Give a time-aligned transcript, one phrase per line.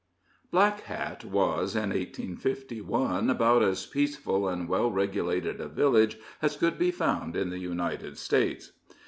[0.49, 6.79] Black Hat was, in 1851, about as peaceful and well regulated a village as could
[6.79, 8.71] be found in the United States.